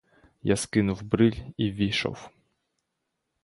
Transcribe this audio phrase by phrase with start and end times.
[0.43, 2.29] Я скинув бриль і ввійшов.